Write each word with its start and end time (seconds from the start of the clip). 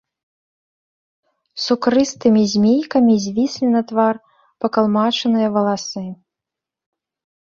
Сукрыстымі 1.65 2.43
змейкамі 2.53 3.15
звіслі 3.25 3.67
на 3.77 3.81
твар 3.91 4.15
пакалмачаныя 4.65 5.47
валасы. 5.59 6.05